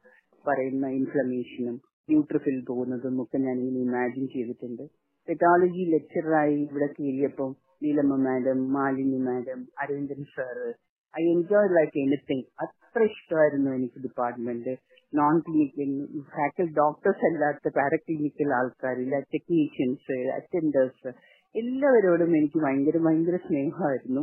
പറയുന്ന 0.45 0.87
ഇൻഫ്ലമേഷനും 0.99 1.77
ന്യൂട്രിഫിൽ 2.09 2.57
പോകുന്നതും 2.71 3.15
ഒക്കെ 3.23 3.39
ഞാൻ 3.47 3.57
ഇങ്ങനെ 3.61 3.81
ഇമാജിൻ 3.87 4.25
ചെയ്തിട്ടുണ്ട്. 4.35 4.85
പെത്തോളജി 5.29 5.85
ലെക്ചറായി 5.95 6.57
ഇവിടെ 6.65 6.89
കയറിയപ്പോൾ 6.97 7.51
Neelamma 7.83 8.17
madam 8.27 8.59
Malini 8.77 9.21
madam 9.29 9.61
Aravindan 9.83 10.23
sir 10.35 10.69
I 11.15 11.25
enjoy 11.35 11.71
like 11.77 11.97
anything 12.05 12.45
അത്ര 12.65 13.03
ഇഷ്ടമായിരുന്നു 13.11 13.71
എനിക്ക് 13.79 13.99
ഡിപ്പാർട്ട്മെന്റ് 14.07 14.73
നോൺ 15.13 15.35
ക്ലിനിക്കൽ 15.47 15.91
ഫാക്കൽ 16.35 16.67
ഡോക്ടേഴ്സ് 16.79 17.25
അല്ലാത്ത 17.29 17.71
പാരക്ലിനിക്കൽ 17.77 18.51
ആൾക്കാരില്ല 18.59 19.19
ടെക്നീഷ്യൻസ് 19.35 20.17
അറ്റൻഡേഴ്സ് 20.39 21.11
എല്ലാവരോടും 21.55 22.31
എനിക്ക് 22.39 22.59
ഭയങ്കര 22.65 22.99
ഭയങ്കര 23.07 23.37
സ്നേഹമായിരുന്നു. 23.47 24.23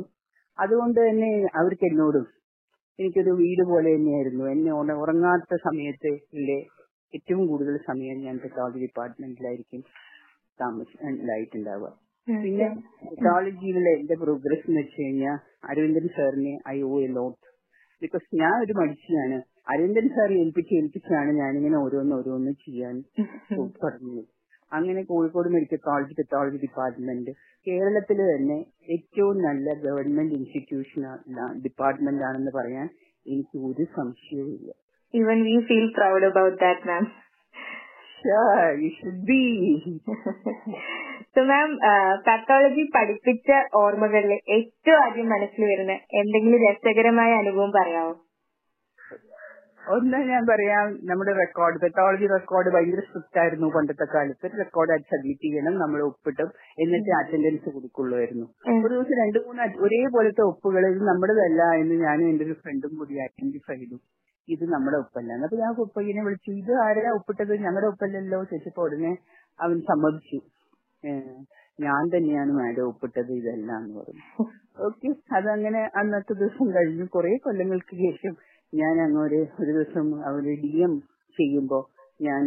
അതുകൊണ്ട് 0.57 0.99
തന്നെ 0.99 1.29
അവർക്ക് 1.59 1.85
എന്നോടും 1.85 2.25
എനിക്കൊരു 2.99 3.31
വീട് 3.41 3.63
പോലെ 3.69 3.91
തന്നെയായിരുന്നു. 3.95 4.43
എന്നെ 4.53 4.71
ഉറങ്ങാത്ത 5.03 5.55
സമയത്ത് 5.67 6.11
ഏറ്റവും 7.13 7.43
കൂടുതൽ 7.47 7.75
സമയം 7.89 8.17
ഞാൻ 8.25 8.35
പെത്തോളജി 8.43 8.79
ഡിപ്പാർട്ട്മെന്റിലായിരിക്കും 8.83 9.81
താമസിണ്ടായിട്ടുണ്ടാവുക 10.59 11.89
പിന്നെ 12.27 12.67
സൈക്കോളജിയിലുള്ള 13.01 13.89
എന്റെ 13.97 14.15
പ്രോഗ്രസ് 14.21 14.65
എന്ന് 14.67 14.81
വെച്ച് 14.81 14.97
കഴിഞ്ഞാൽ 14.99 15.37
അരവിന്ദൻ 15.69 16.07
സാറിനെ 16.15 16.53
I 16.69 16.77
owe 16.87 16.93
a 16.99 17.09
lot 17.15 17.39
because 18.01 18.27
ഞാൻ 18.41 18.55
ഒരു 18.63 18.73
മടിച്ചിയാണ് 18.79 19.37
അരവിന്ദൻ 19.71 20.07
സാർ 20.15 20.29
ഏൽപ്പിച്ച് 20.41 20.73
ഏൽപ്പിച്ചാണ് 20.79 21.31
ഞാനിങ്ങനെ 21.39 21.77
ഓരോന്ന് 21.83 22.13
ഓരോന്ന് 22.19 22.51
ചെയ്യാൻ 22.63 22.95
തുടങ്ങിയത്. 23.77 24.29
അങ്ങനെ 24.71 25.01
Kozhikode 25.03 25.49
medical 25.55 25.79
college 25.85 26.13
pathology 26.19 26.59
department 26.63 27.31
കേരളത്തിൽ 27.67 28.19
തന്നെ 28.27 28.57
ഏറ്റവും 28.95 29.37
നല്ല 29.45 29.73
ഗവൺമെന്റ് 29.83 30.35
ഇൻസ്റ്റിറ്റ്യൂഷൻ 30.39 31.01
ഡിപ്പാർട്ട്മെന്റ് 31.65 32.25
ആണെന്ന് 32.29 32.53
പറയാൻ 32.59 32.87
എനിക്ക് 33.25 33.57
ഒരു 33.69 33.85
സംശയവുമില്ല 33.97 34.71
even 35.13 35.39
we 35.47 35.55
feel 35.69 35.87
proud 35.97 36.27
about 36.31 36.57
that 36.63 36.87
ma'am 36.91 37.05
should 38.95 39.21
be. 39.27 39.41
So 41.35 41.41
ma'am 41.49 41.69
pathology 42.25 42.83
പഠിപ്പിച്ച 42.95 43.49
ഓർമ്മകളിൽ 43.81 44.33
ഏറ്റവും 44.55 44.97
ആദ്യം 45.03 45.27
മനസ്സിൽ 45.33 45.63
വരുന്ന 45.71 45.93
എന്തെങ്കിലും 46.21 46.59
രസകരമായ 46.65 47.31
അനുഭവം 47.41 47.71
പറയാമോ 47.77 48.13
ഒന്ന് 49.93 50.17
ഞാൻ 50.31 50.43
പറയാം 50.49 50.87
നമ്മുടെ 51.09 51.31
റെക്കോർഡ് 51.39 51.77
പെത്തോളജി 51.83 52.25
റെക്കോർഡ് 52.33 52.69
ഭയങ്കര 52.73 53.01
സ്ട്രിക്റ്റ് 53.05 53.39
ആയിരുന്നു 53.43 53.67
പണ്ടത്തെ 53.75 54.05
കാലത്ത്. 54.13 54.45
റെക്കോർഡ് 54.61 54.97
സബ്മിറ്റ് 55.11 55.45
ചെയ്യണം 55.45 55.75
നമ്മൾ 55.83 55.99
ഒപ്പിട്ടും 56.09 56.49
എന്നിട്ട് 56.83 57.11
അറ്റൻഡൻസ് 57.19 57.73
കൊടുക്കുള്ളായിരുന്നു 57.75 58.45
ഒരു 58.85 58.93
ദിവസം 58.93 59.15
രണ്ട് 59.21 59.39
മൂന്ന് 59.47 59.67
ഒരേപോലത്തെ 59.85 60.43
ഒപ്പുകൾ 60.51 60.85
ഇത് 60.93 61.03
നമ്മുടേതല്ല 61.11 61.61
എന്ന് 61.81 61.97
ഞാനും 62.05 62.29
എന്റെ 62.31 62.45
ഒരു 62.47 62.57
ഫ്രണ്ടും 62.61 62.93
കൂടി 62.99 63.15
ഐഡന്റിഫൈ 63.27 63.77
ചെയ്തു. 63.81 63.97
ഇത് 64.47 64.63
നമ്മുടെ 64.75 64.97
ഒപ്പല്ല. 65.03 65.31
അപ്പൊ 65.47 65.57
ഞാൻ 65.63 65.73
പയ്യനെ 65.97 66.21
വിളിച്ചു 66.27 66.51
ഇത് 66.61 66.73
ആരാ 66.85 67.11
ഒപ്പിട്ടത്? 67.17 67.53
ഞങ്ങളുടെ 67.65 67.89
ഒപ്പല്ലല്ലോ 67.93 68.39
ചോദിച്ചപ്പോ 68.51 68.83
ഉടനെ 68.87 69.11
അവൻ 69.59 69.77
സമ്മതിച്ചു. 69.91 70.39
ഞാൻ 71.79 72.01
തന്നെയാണ് 72.07 72.51
മാഡം 72.51 72.87
ഒപ്പിട്ടത് 72.87 73.31
ഇതെല്ലാം 73.31 73.83
എന്ന് 73.83 73.99
പറഞ്ഞു. 73.99 74.45
ഓക്കെ 74.85 75.35
അതങ്ങനെ 75.35 75.89
അന്നത്തെ 75.95 76.33
ദിവസം 76.33 76.67
കഴിഞ്ഞു. 76.75 77.05
കുറെ 77.05 77.37
കൊല്ലങ്ങൾക്ക് 77.37 77.95
ശേഷം 77.95 78.33
ഞാൻ 78.73 79.01
അങ്ങോട്ട് 79.01 79.35
ഒരു 79.35 79.71
ദിവസം 79.71 80.07
അവർ 80.25 80.43
ഡി 80.63 80.81
എം 80.81 80.93
ചെയ്യുമ്പോ 81.37 81.89
ഞാൻ 82.21 82.41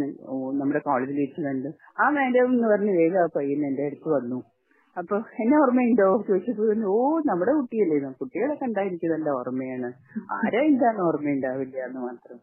നമ്മുടെ 0.59 0.79
കോളേജിൽ 0.79 1.17
വെച്ച് 1.19 1.41
കണ്ടു 1.41 1.69
ആ 2.01 2.09
മാഡം 2.09 2.51
എന്ന് 2.53 2.67
പറഞ്ഞ് 2.67 2.91
വേഗം 2.99 3.21
ആ 3.23 3.27
പയ്യൻ 3.35 3.67
എന്റെ 3.67 3.85
അടുത്ത് 3.85 4.09
വന്നു. 4.09 4.39
അപ്പൊ 4.97 5.17
എന്നെ 5.17 5.55
ഓർമ്മയുണ്ടോ? 5.61 6.23
ചോദിച്ചപ്പോ 6.27 6.65
ഓ 6.91 7.19
നമ്മുടെ 7.19 7.51
കുട്ടിയല്ലേ? 7.51 8.11
കുട്ടികളെ 8.21 8.55
കണ്ടാ 8.55 8.81
എനിക്ക് 8.81 9.07
നല്ല 9.11 9.29
ഓർമ്മയാണ്. 9.29 9.89
ആരാ 10.31 10.61
എന്താണ് 10.61 11.01
ഓർമ്മയുണ്ടാവില്ല 11.01 11.77
എന്ന് 11.77 11.99
മാത്രം. 11.99 12.37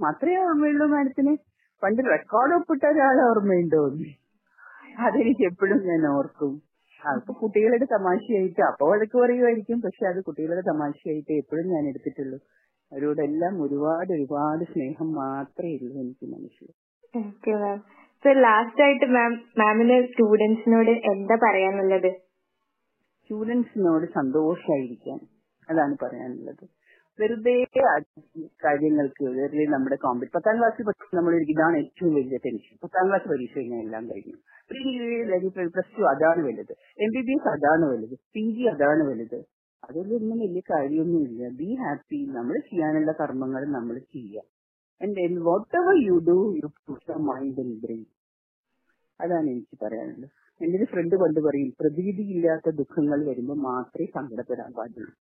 മാത്രമേ 0.00 0.36
ഓർമ്മയുള്ളൂ 0.36 0.86
മാഡത്തിന്? 0.86 1.36
പണ്ട് 1.82 2.02
റെക്കോർഡ് 2.10 2.54
ഒപ്പിട്ട 2.54 2.82
ഒരാളെ 2.86 3.22
ഓർമ്മയുണ്ടോ. 3.30 3.82
അതെനിക്ക് 4.98 5.44
എപ്പോഴും 5.44 5.78
ഞാൻ 5.86 6.06
ഓർക്കും. 6.06 6.62
അപ്പൊ 7.12 7.34
കുട്ടികളുടെ 7.34 7.84
തമാശയായിട്ട് 7.84 8.60
അപ്പൊ 8.60 8.90
വഴക്ക് 8.90 9.18
പറയുമായിരിക്കും 9.18 9.80
പക്ഷെ 9.80 10.06
അത് 10.06 10.24
കുട്ടികളുടെ 10.24 10.60
തമാശയായിട്ട് 10.60 11.32
എപ്പോഴും 11.32 11.66
ഞാൻ 11.66 11.88
എടുത്തിട്ടുള്ളൂ. 11.88 12.38
അവരോടെല്ലാം 12.92 13.62
ഒരുപാട് 13.62 14.12
ഒരുപാട് 14.12 14.64
സ്നേഹം 14.64 15.12
മാത്രമേ 15.12 15.76
ഉള്ളൂ 15.76 16.00
എനിക്ക് 16.00 16.26
മനസ്സിൽ. 16.26 16.68
ലാസ്റ്റ് 18.40 18.82
ആയിട്ട് 18.82 19.04
മാം 19.04 19.32
മാമിന് 19.58 20.06
സ്റ്റുഡൻസിനോട് 20.06 20.90
എന്താ 20.90 21.38
പറയാനുള്ളത്? 21.42 22.10
സ്റ്റുഡൻസിനോട് 23.22 24.06
സന്തോഷായിരിക്കാൻ 24.14 25.18
അതാണ് 25.70 25.96
പറയാനുള്ളത്. 26.02 26.75
വെറുതെ 27.18 27.52
കാര്യങ്ങൾക്ക് 28.64 29.24
വെറുതെ 29.36 29.64
നമ്മുടെ 29.74 29.96
കോമ്പറ്റ് 29.96 30.32
പത്താം 30.32 30.56
ക്ലാസ്സിൽ 30.58 30.84
പക്ഷേ 30.88 31.16
നമ്മൾ 31.16 31.34
ഇതാണ് 31.52 31.76
ഏറ്റവും 31.82 32.14
വലിയ 32.16 32.38
ടെൻഷൻ 32.46 32.74
പത്താം 32.84 33.04
ക്ലാസ് 33.08 33.26
പരീക്ഷ 33.32 33.54
കഴിഞ്ഞാൽ 33.56 33.82
എല്ലാം 33.86 34.04
കഴിഞ്ഞു. 34.10 34.36
പ്ലസ് 35.76 35.92
ടു 35.98 36.02
അതാണ് 36.12 36.40
വലുത്. 36.46 36.72
എം 37.04 37.10
ബി 37.14 37.22
ബി 37.28 37.34
എസ് 37.38 37.48
അതാണ് 37.54 37.84
വലുത്. 37.92 38.16
പി 38.34 38.44
ജി 38.56 38.64
അതാണ് 38.74 39.04
വലുത്. 39.10 39.38
അതിലൊന്നും 39.82 40.38
വലിയ 40.44 40.62
കാര്യമൊന്നുമില്ല. 40.70 41.48
ബി 41.60 41.70
ഹാപ്പി 41.82 42.20
നമ്മൾ 42.36 42.56
ചെയ്യാനുള്ള 42.70 43.12
കർമ്മങ്ങൾ 43.20 43.64
നമ്മൾ 43.78 43.98
ചെയ്യാം 44.14 44.46
and 45.00 45.40
whatever 45.80 45.96
you 46.08 46.16
do 46.28 46.38
you 46.60 46.68
push 46.86 47.18
mind 47.30 47.60
and 47.64 47.78
brain 47.84 48.04
അതാണ് 49.20 49.48
എനിക്ക് 49.54 49.76
പറയാനുള്ളത്. 49.84 50.30
എന്റെ 50.60 50.76
ഒരു 50.78 50.86
ഫ്രണ്ട് 50.92 51.16
പണ്ട് 51.22 51.40
പറയും 51.46 51.70
പ്രതീതിയില്ലാത്ത 51.80 52.68
ദുഃഖങ്ങൾ 52.80 53.18
വരുമ്പോൾ 53.30 53.58
മാത്രമേ 53.70 54.06
സങ്കടപ്പെടാൻ 54.16 54.70
പാടുള്ളൂ. 54.78 55.12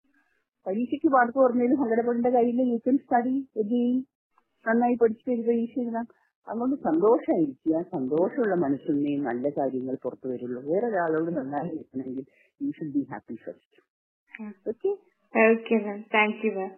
പരീക്ഷയ്ക്ക് 0.66 1.08
പാടത്ത് 1.14 1.38
പറഞ്ഞാലും 1.44 1.80
സങ്കടപ്പെടേണ്ട 1.82 2.28
കാര്യമില്ല. 2.36 2.64
യു 2.72 2.78
ക്യാൻ 2.84 2.96
സ്റ്റഡി 3.04 3.34
എഗെയിൻ 3.62 3.96
നന്നായി 4.66 4.96
പഠിച്ചു 5.02 5.26
ഒരു 5.30 5.42
പരീക്ഷ 5.48 5.74
എഴുതാം. 5.84 6.06
അതുകൊണ്ട് 6.48 6.76
സന്തോഷമായിരിക്കുക. 6.88 7.82
സന്തോഷമുള്ള 7.96 8.54
മനസ്സിനെയും 8.64 9.22
നല്ല 9.28 9.48
കാര്യങ്ങൾ 9.58 9.94
പുറത്തു 10.04 10.26
വരുള്ളൂ. 10.28 10.60
വേറെ 10.70 10.86
ഒരാളോട് 10.90 11.30
നന്നായി 11.38 11.70
ഇരിക്കണമെങ്കിൽ 11.74 12.24
you 12.60 12.70
should 12.78 12.94
be 12.96 13.02
happy 13.12 13.36
first 13.44 13.80
okay 14.70 14.90
okay 15.34 15.76
ma'am 15.84 16.00
thank 16.14 16.42
you 16.46 16.50
ma'am 16.56 16.70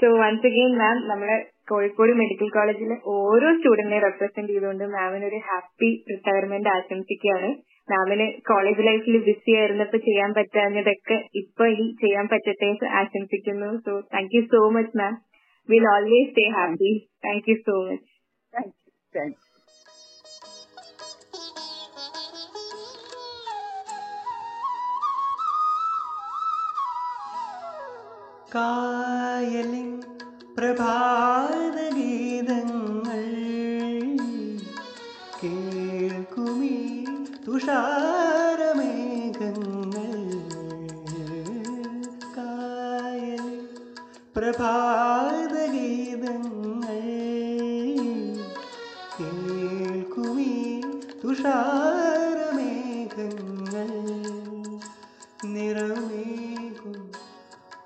so 0.00 0.06
once 0.22 0.46
again 0.50 0.72
ma'am 0.80 0.96
നമ്മളെ 1.10 1.36
കോഴിക്കോട് 1.70 2.12
മെഡിക്കൽ 2.20 2.48
കോളേജിലെ 2.56 2.96
ഓരോ 3.14 3.48
സ്റ്റുഡന്റിനെ 3.56 3.98
റെപ്രസെന്റ് 4.04 4.52
ചെയ്തുകൊണ്ട് 4.52 4.84
മാമിന് 4.96 5.26
ഒരു 5.30 5.38
ഹാപ്പി 5.48 5.88
റിട്ടയർമെന്റ് 6.10 6.70
ആശംസിക്കുകയാണ്. 6.74 7.50
മാമിന് 7.88 8.26
കോളേജ് 8.48 8.86
ലൈഫിൽ 8.86 9.16
ബിസി 9.26 9.52
ആയിരുന്നപ്പോ 9.58 9.98
ചെയ്യാൻ 10.06 10.30
പറ്റാഞ്ഞതൊക്കെ 10.34 11.18
ഇപ്പൊ 11.34 11.66
ഇനി 11.74 11.86
ചെയ്യാൻ 12.02 12.26
പറ്റട്ടെ 12.28 12.66
എന്ന് 12.66 12.88
ആശംസിക്കുന്നു. 13.00 13.70
So 13.86 13.92
thank 14.14 14.36
you 14.36 14.42
so 14.52 14.62
much 14.76 14.98
ma'am 14.98 15.14
will 15.68 15.86
always 15.94 16.30
stay 16.30 16.46
happy 16.56 16.92
thank 17.26 17.48
you 17.50 17.56
so 17.66 17.76
much 17.88 18.12
കായലിൻ 28.52 29.88
പ്രഭാതഗീതങ്ങൾ 30.58 31.76
തുഷാരമേഘങ്ങൾ 37.46 39.02
കായൽ 42.36 43.44
പ്രഭാതഗീതങ്ങൾ 44.36 45.68
കേൾക്കുമീ 49.16 50.50
തുഷാരമേഘങ്ങൾ 51.22 51.52
നിറമേകും 55.54 56.98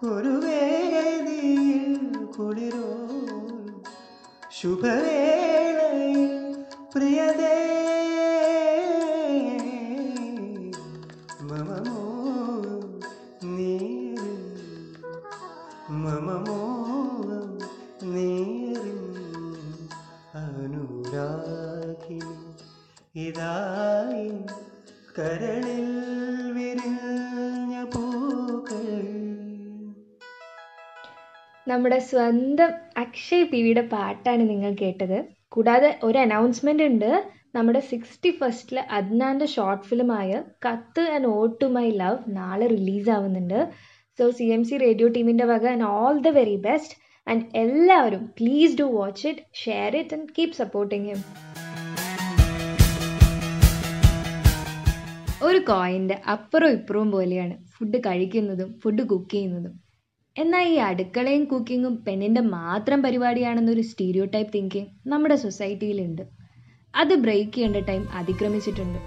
ഒരു 0.07 0.35
വേദിയിൽ 0.45 1.95
കുളിരോ 2.37 2.89
ശുഭവേളയിൽ 4.61 6.31
പ്രിയതേ 6.95 7.55
സ്വന്തം 32.01 32.71
അക്ഷയ് 32.97 33.45
പി 33.45 33.63
വിയുടെ 33.63 33.81
പാട്ടാണ് 33.81 34.51
നിങ്ങൾ 34.51 34.77
കേട്ടത്. 34.81 35.25
കൂടാതെ 35.49 35.99
ഒരു 36.05 36.19
അനൗൺസ്മെന്റ് 36.19 36.83
ഉണ്ട്. 36.83 37.25
നമ്മുടെ 37.55 37.81
സിക്സ്റ്റി 37.81 38.31
ഫസ്റ്റിൽ 38.31 38.79
അദ്നാന്റെ 38.79 39.47
short 39.47 39.85
ഫിലിമായ 39.85 40.43
Kathu 40.67 41.01
an 41.01 41.27
ode 41.27 41.47
to 41.47 41.67
my 41.67 41.91
love 41.91 42.19
നാളെ 42.29 42.67
റിലീസ് 42.67 43.11
ആവുന്നുണ്ട്. 43.11 43.69
So 44.19 44.31
C 44.31 44.45
M 44.45 44.65
C 44.65 44.77
radio 44.77 45.09
ടീമിന്റെ 45.09 45.45
വക 45.45 45.67
and 45.67 45.83
all 45.83 46.19
the 46.19 46.29
very 46.29 46.57
best 46.57 46.95
and 47.31 47.45
എല്ലാവരും 47.55 48.27
please 48.27 48.79
do 48.81 48.83
watch 48.83 49.29
it 49.29 49.41
share 49.55 49.97
it 49.97 50.15
and 50.15 50.29
keep 50.39 50.53
supporting 50.53 51.05
him 51.05 51.23
ഒരു 55.43 55.59
കോയിന്റെ 55.59 56.21
അപ്പുറവും 56.31 56.73
ഇപ്പുറവും 56.73 57.11
പോലെയാണ്. 57.11 57.55
ഫുഡ് 57.79 57.99
കഴിക്കുന്നതും 57.99 58.81
ഫുഡ് 58.85 59.03
കുക്ക് 59.03 59.31
ചെയ്യുന്നതും. 59.31 59.90
എന്നാൽ 60.37 60.63
ഈ 60.63 60.77
അടുക്കളയും 60.77 61.45
കുക്കിങ്ങും 61.45 62.05
പെണ്ണിന്റെ 62.07 62.41
മാത്രം 62.41 63.03
പരിപാടിയാണെന്നൊരു 63.03 63.81
സ്റ്റീരിയോ 63.81 64.25
ടൈപ്പ് 64.25 64.53
തിങ്കിങ് 64.53 64.87
നമ്മുടെ 65.07 65.37
സൊസൈറ്റിയിലുണ്ട് 65.37 66.23
അത് 66.95 67.15
ബ്രേക്ക് 67.15 67.53
ചെയ്യേണ്ട 67.53 67.77
ടൈം 67.77 68.09
അതിക്രമിച്ചിട്ടുണ്ട്. 68.13 68.99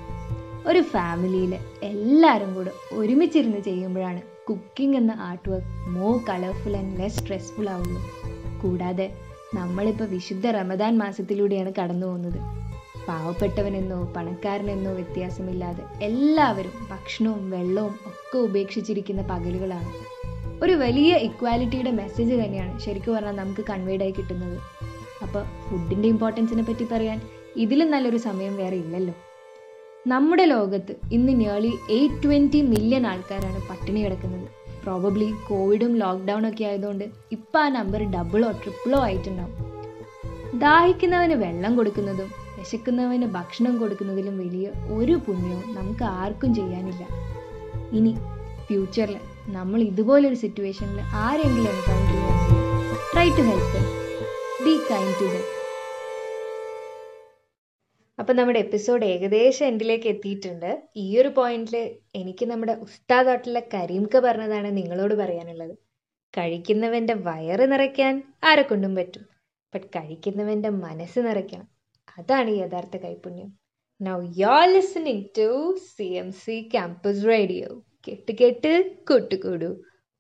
ഒരു 0.68 0.82
ഫാമിലിയിൽ 0.82 1.54
എല്ലാവരും 1.84 2.54
കൂടെ 2.54 2.72
ഒരുമിച്ചിരുന്ന് 2.92 3.60
ചെയ്യുമ്പോഴാണ് 3.60 4.22
കുക്കിംഗ് 4.50 4.98
എന്ന 4.98 5.12
art 5.20 5.50
work 5.50 5.90
more 5.90 6.22
colourful 6.30 6.76
and 6.78 7.00
less 7.00 7.20
stressful 7.20 7.70
ആവുള്ളൂ 7.70 8.02
കൂടാതെ 8.62 9.14
നമ്മളിപ്പോൾ 9.54 10.06
വിശുദ്ധ 10.06 10.48
റമദാൻ 10.48 10.98
മാസത്തിലൂടെയാണ് 10.98 11.74
കടന്നു 11.80 12.06
പോകുന്നത്. 12.06 12.40
പാവപ്പെട്ടവനെന്നോ 13.08 14.14
പണക്കാരനെന്നോ 14.16 14.92
വ്യത്യാസമില്ലാതെ 14.92 16.06
എല്ലാവരും 16.06 16.72
ഭക്ഷണവും 16.92 17.50
വെള്ളവും 17.50 17.96
ഒക്കെ 18.06 18.38
ഉപേക്ഷിച്ചിരിക്കുന്ന 18.38 19.22
പകലുകളാണ്. 19.22 20.13
ഒരു 20.64 20.74
വലിയ 20.74 21.14
ഇക്വാലിറ്റിയുടെ 21.28 21.92
മെസ്സേജ് 21.92 22.34
തന്നെയാണ് 22.34 22.80
ശരിക്കും 22.80 23.16
പറഞ്ഞാൽ 23.16 23.36
നമുക്ക് 23.36 23.64
കൺവേഡ് 23.70 24.04
ആയി 24.04 24.12
കിട്ടുന്നത്. 24.12 24.58
അപ്പോൾ 25.22 25.44
ഫുഡിന്റെ 25.66 26.08
ഇമ്പോർട്ടൻസിനെ 26.08 26.64
പറ്റി 26.64 26.86
പറയാൻ 26.92 27.22
ഇതിലും 27.56 27.92
നല്ലൊരു 27.92 28.18
സമയം 28.18 28.54
വേറെ 28.58 28.76
ഇല്ലല്ലോ. 28.76 29.14
നമ്മുടെ 30.08 30.46
ലോകത്ത് 30.46 30.94
ഇന്ന് 31.12 31.34
നിയർലി 31.40 31.74
എയ്റ്റ് 31.90 32.24
ട്വന്റി 32.24 32.62
മില്യൺ 32.62 33.08
ആൾക്കാരാണ് 33.08 33.60
പട്ടിണി 33.70 34.00
കിടക്കുന്നത്. 34.04 34.48
പ്രോബബ്ലി 34.84 35.28
കോവിഡും 35.50 35.98
ലോക്ക്ഡൗൺ 35.98 36.48
ഒക്കെ 36.50 36.64
ആയതുകൊണ്ട് 36.64 37.06
ഇപ്പം 37.32 37.60
ആ 37.62 37.70
നമ്പർ 37.70 38.02
ഡബിളോ 38.16 38.52
ട്രിപ്പിളോ 38.52 39.00
ആയിട്ടുണ്ടാവും. 39.00 39.60
ദാഹിക്കുന്നവന് 40.60 41.34
വെള്ളം 41.34 41.76
കൊടുക്കുന്നതും 41.76 42.32
വിശക്കുന്നവന് 42.58 43.26
ഭക്ഷണം 43.26 43.78
കൊടുക്കുന്നതിലും 43.78 44.36
വലിയ 44.40 44.72
ഒരു 44.98 45.16
പുണ്യവും 45.28 45.76
നമുക്ക് 45.76 46.04
ആർക്കും 46.04 46.56
ചെയ്യാനില്ല. 46.56 47.04
ഇനി 47.92 48.14
ഫ്യൂച്ചറിൽ 48.68 49.18
നമ്മൾ 49.48 49.82
ഇതുപോലൊരു 49.82 50.36
സിറ്റുവേഷനിൽ 50.36 51.00
ആരെങ്കിലും 51.02 51.72
എൻകൗണ്ടർ 51.72 52.14
ചെയ്യാൻ 52.14 52.54
try 53.14 53.30
to 53.30 53.42
help 53.42 53.80
be 54.66 54.78
kind 54.92 55.16
to 55.22 55.26
them 55.26 55.64
അപ്പം 58.20 58.36
നമ്മുടെ 58.36 58.60
എപ്പിസോഡ് 58.60 59.06
ഏകദേശം 59.06 59.66
എൻഡിലേക്ക് 59.66 60.08
എത്തിയിട്ടുണ്ട്. 60.08 60.84
ഈ 60.96 61.18
ഒരു 61.18 61.28
പോയിന്റിൽ 61.28 61.96
എനിക്ക് 62.16 62.46
നമ്മുടെ 62.46 62.74
ഉസ്താദ് 62.74 63.28
ഹോട്ടലിലെ 63.28 63.68
കരീംക്ക് 63.74 64.18
പറഞ്ഞതാണ് 64.18 64.78
നിങ്ങളോട് 64.78 65.14
പറയാനുള്ളത്. 65.14 65.78
കഴിക്കുന്നവന്റെ 66.38 67.14
വയറ് 67.14 67.72
നിറയ്ക്കാൻ 67.72 68.34
ആരെ 68.44 68.62
കൊണ്ടും 68.62 68.96
പറ്റും. 68.96 69.22
ബട്ട് 69.74 69.88
കഴിക്കുന്നവന്റെ 69.88 70.70
മനസ്സ് 70.70 71.20
നിറയ്ക്കണം. 71.20 71.68
അതാണ് 72.18 72.50
യഥാർത്ഥ 72.50 72.98
കൈപുണ്യം. 72.98 73.54
Now 74.02 74.22
you 74.38 74.46
are 74.46 74.74
listening 74.74 75.24
to 75.38 75.78
C 75.98 76.04
M 76.04 76.32
C 76.32 76.70
campus 76.72 77.26
radio 77.26 77.84
കേട്ട് 78.04 78.32
കേട്ട് 78.40 78.72
കൂട്ടുകൂടു 79.08 79.70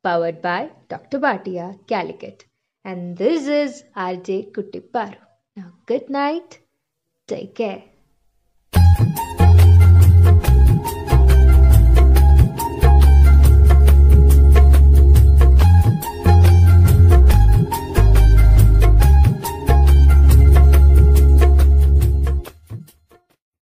powered 0.03 0.41
by 0.41 0.59
doctor 0.91 1.19
Bhatia 1.19 1.59
Calicut 1.91 2.45
and 2.85 3.05
this 3.21 3.49
is 3.61 3.81
R 3.97 4.13
J 4.29 4.37
Kuttipparu 4.55 5.19
good 5.87 6.11
night 6.15 6.57
take 7.29 7.53
care 7.59 7.79